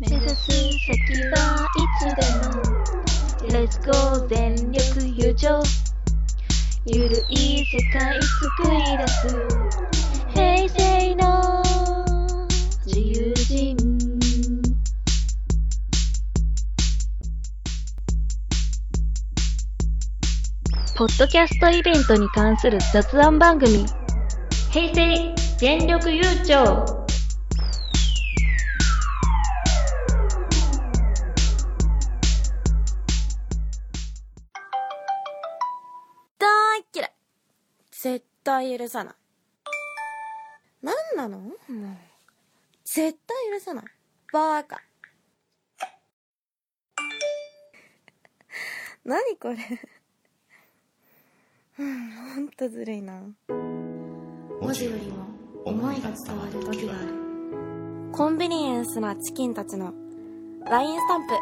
[0.00, 0.94] 目指す先
[1.32, 2.62] はいつでも。
[3.50, 5.60] Let's go 全力友情。
[6.86, 9.26] ゆるい世界作り出す。
[10.28, 11.64] 平成の
[12.86, 13.76] 自由人。
[20.96, 23.84] ポッドキャストイベントに関する雑談番組。
[24.70, 26.97] 平成全力優勝
[38.48, 39.14] 対許さない。
[40.80, 41.38] 何なの？
[41.38, 41.58] もう。
[42.82, 43.84] 絶対許さない。
[44.32, 44.80] バカ。
[49.04, 49.56] 何これ？
[51.78, 53.20] うんほんとずるいな。
[53.48, 55.26] 文字よりも
[55.66, 57.08] 思いが伝わる時がある。
[58.12, 59.92] コンビニエンスなチキンたちの
[60.64, 61.34] LINE スタンプ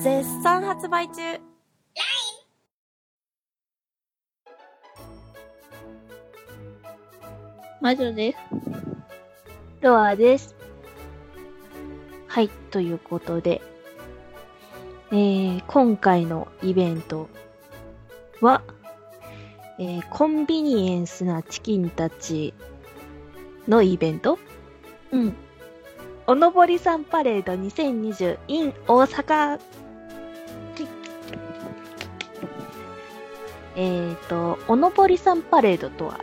[0.00, 1.40] 絶賛発売中
[7.82, 8.38] 魔女です。
[9.80, 10.54] ロアです。
[12.28, 13.60] はい、ということで、
[15.10, 17.28] えー、今回のイベント
[18.40, 18.62] は、
[19.80, 22.54] えー、コンビニエンスなチキンたち
[23.66, 24.38] のイベント？
[25.10, 25.34] うん。
[26.28, 29.60] おのぼりさんパレード2020 in 大阪。
[33.74, 36.20] えっ、ー、と、おのぼりさんパレードとは、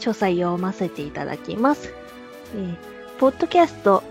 [0.00, 1.94] 詳細を読ませていただきます。
[2.54, 2.76] えー
[3.20, 4.02] ポッドキャスト、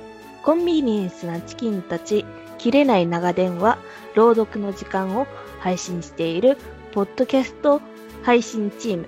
[0.43, 2.25] コンビニエンスなチキンたち、
[2.59, 3.79] 切れない長電話、
[4.13, 5.25] 朗読の時間を
[5.61, 6.57] 配信している、
[6.91, 7.81] ポッドキャスト
[8.21, 9.07] 配信チーム、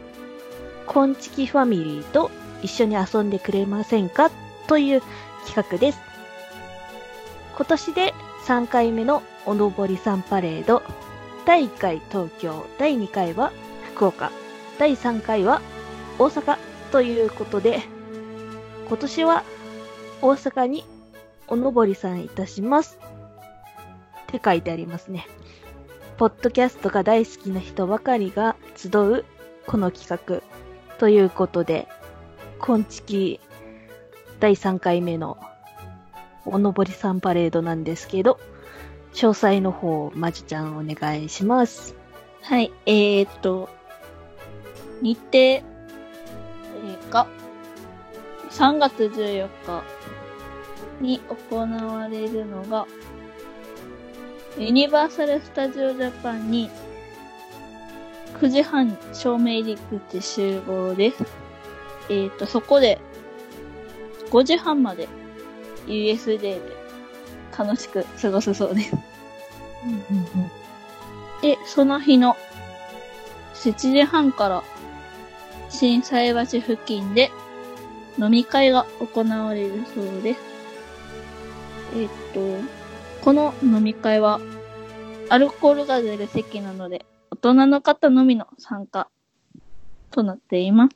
[0.88, 2.32] コンチキファミリーと
[2.64, 4.32] 一緒に遊んでくれませんか？
[4.66, 5.04] という
[5.46, 6.00] 企画です。
[7.56, 8.16] 今年で
[8.48, 10.82] 3回目のおのぼりさんパレード、
[11.46, 13.52] 第1回東京、第2回は
[13.94, 14.32] 福岡、
[14.80, 15.62] 第3回は
[16.18, 16.71] 大阪。
[16.92, 17.82] ということで、
[18.88, 19.44] 今年は
[20.22, 20.84] 大阪に
[21.48, 23.00] おのぼりさんいたします。
[24.24, 25.28] って書いてありますね。
[26.18, 29.26] ポッドキャストが大好きな人ばかりが集う
[29.66, 30.44] この企画
[30.98, 31.88] ということで、
[32.60, 33.40] 今月
[34.42, 35.38] 第3回目の
[36.46, 38.38] おのぼりさんパレードなんですけど、
[39.14, 41.96] 詳細の方、まじちゃんお願いします。
[42.42, 43.70] はい、えー、っと、
[45.02, 45.71] 日程、
[46.84, 47.28] えーが、
[48.50, 49.84] 3月14日
[51.00, 51.20] に
[51.50, 52.88] 行われるのが、
[54.58, 56.70] ユニバーサル・スタジオ・ジャパンに
[58.40, 59.78] 9時半照明入り
[60.10, 61.24] 口集合です。
[62.10, 63.00] えー、っと、そこで
[64.32, 65.08] 5時半まで
[65.88, 66.62] USJ で
[67.58, 68.96] 楽しく過ごすそうです。
[71.42, 72.36] で、その日の
[73.56, 74.64] 7時半から
[75.72, 77.32] 震災橋付近で
[78.20, 80.40] 飲み会が行われるそうです。
[81.96, 82.40] えっと、
[83.24, 84.40] この飲み会は
[85.30, 89.10] アルコールが出る席なので大人の方のみの参加
[90.12, 90.96] となっています。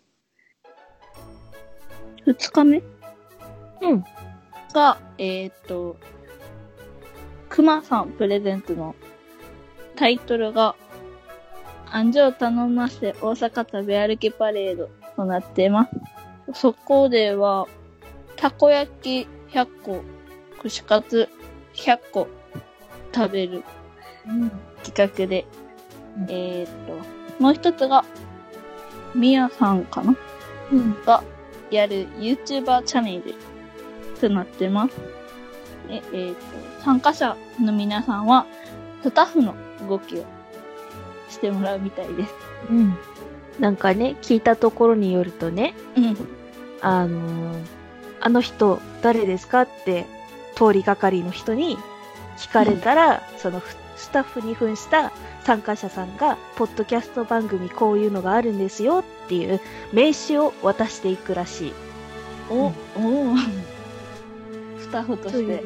[2.26, 2.84] 2日目
[3.82, 4.06] うん。
[4.74, 5.96] が、えっと、
[7.50, 8.96] 熊さんプレゼンツの
[9.96, 10.76] タイトルが、
[11.96, 15.88] 安城頼ませ大阪食べ歩きパレードとなっていま
[16.52, 16.60] す。
[16.60, 17.68] そこでは、
[18.36, 20.02] たこ焼き100個、
[20.60, 21.30] 串カツ
[21.74, 22.28] 100個
[23.14, 23.64] 食べる
[24.84, 25.46] 企画で、
[26.18, 28.04] うんえーっと、もう一つが、
[29.14, 30.18] みやさんかな？
[30.74, 31.02] うん。
[31.06, 31.24] が
[31.72, 33.36] やる YouTuber チャンネル
[34.20, 34.96] となってます。
[35.88, 36.42] え、えーっと、
[36.84, 38.46] 参加者の皆さんは、
[39.02, 39.56] スタッフの
[39.88, 40.26] 動きを
[41.30, 42.34] してもらうみたいです。
[42.70, 42.98] うん。
[43.60, 46.18] なんかね、聞いたところによるとね、うん。
[46.82, 47.66] あのー
[48.22, 50.08] あの人誰ですかって
[50.56, 51.78] 通りがかりの人に
[52.38, 55.12] 聞かれたら、そのふスタッフに扮した
[55.44, 59.62] 参加者さんが、ポッドキャスト番組こういうのがあるんですよっていう
[59.94, 61.74] 名刺を渡していくらしい。
[62.50, 63.38] お、おー
[64.82, 65.64] スタッフとして。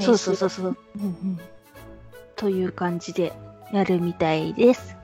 [0.00, 0.76] そうそうそうそう。
[0.96, 1.40] うんうん。
[2.36, 3.32] という感じで
[3.72, 4.96] やるみたいです。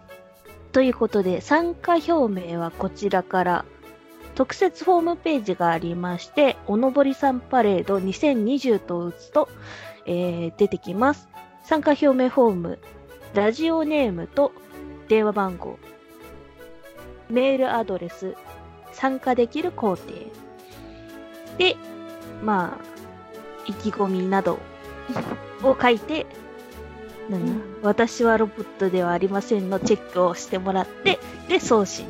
[0.76, 3.64] ということで、参加表明はこちらから
[4.34, 9.48] 特設ホームページがありまして、おのぼりさんパレード2020と打つと、
[10.04, 11.30] えー出てきます。
[11.64, 12.78] 参加表明フォーム、
[13.32, 14.52] ラジオネームと
[15.08, 15.78] 電話番号、
[17.30, 18.36] メールアドレス、
[18.92, 20.12] 参加できる工程。
[21.56, 21.76] で、
[22.42, 22.84] まあ、
[23.66, 24.58] 意気込みなど
[25.62, 26.26] を書いて、
[27.28, 27.38] な
[27.82, 31.18] 私はロボットではありませんのチェックをしてもらって、
[31.48, 32.06] で、送信。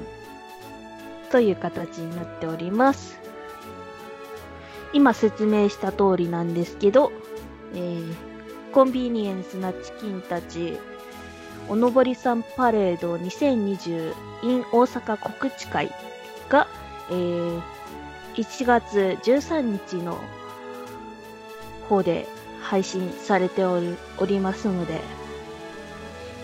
[1.31, 3.19] という形になっております。
[4.93, 7.13] 今説明した通りなんですけど、
[7.75, 8.15] えー
[8.73, 10.77] コンビニエンスなチキンたち、
[11.67, 15.91] おのぼりさんパレード2020 in 大阪告知会
[16.51, 16.67] が、
[17.11, 17.63] えー
[18.35, 20.19] 1月13日の
[21.89, 22.29] 方で
[22.67, 25.01] 配信されておるおりますので、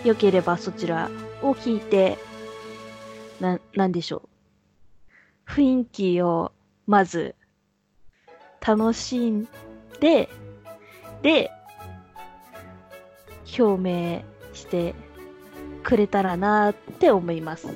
[0.05, 1.11] よければそちら
[1.41, 2.17] を聞いて、
[3.41, 4.23] な、なんでしょ
[5.47, 5.51] う。
[5.51, 6.53] 雰囲気を
[6.87, 7.35] まず
[8.65, 9.49] 楽しん
[9.99, 10.29] で、
[11.21, 11.51] で、
[13.59, 14.23] 表明
[14.53, 14.95] して
[15.83, 17.67] くれたらなって思います。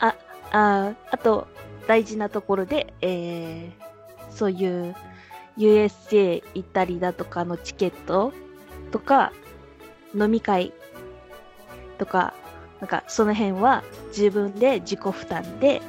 [0.00, 0.16] あ、
[0.50, 1.46] あ、あと、
[1.86, 4.96] 大事なところで、えー、そういう
[5.58, 8.32] USJ 行ったりだとかのチケット
[8.90, 9.32] とか、
[10.14, 10.72] 飲み会
[11.98, 12.32] とか、
[12.80, 15.82] なんかその辺は自分で自己負担で、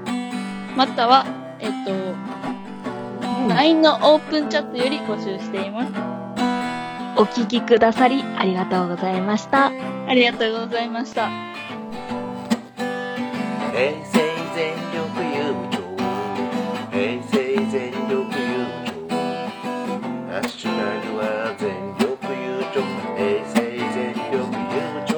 [0.77, 1.25] または
[1.59, 1.91] えっと
[3.49, 6.12] LINE のオープンチャットより募集しています
[7.15, 9.67] お聞きくださりありがとうございました。
[9.67, 11.29] ありがとうございました。
[13.71, 14.19] 平成
[14.55, 15.83] 全力優勝。
[16.91, 17.37] 平成
[17.69, 19.13] 全力優勝。
[20.29, 21.23] ハッシュタグは
[21.59, 21.69] 全
[21.99, 22.81] 力優勝。
[23.15, 23.61] 平成
[23.93, 24.33] 全力
[24.73, 25.13] 優勝。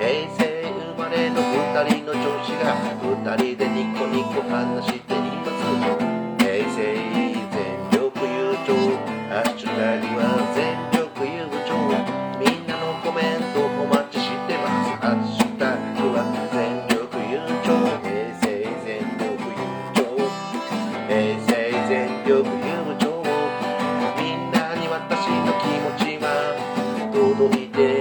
[0.00, 1.52] 平成生まれの二
[1.84, 5.60] 人の女子が二人でニコニコ話しています
[6.38, 6.80] 平成
[7.52, 7.60] 全
[7.92, 8.72] 力優勝。
[9.28, 10.27] ハッシュタグは
[25.68, 27.97] 気持ちは届いて